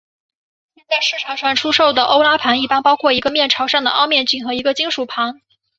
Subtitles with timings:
[0.73, 5.43] 现在市场上出售的欧拉盘一般包括一个面朝上的凹面镜和一个金属盘。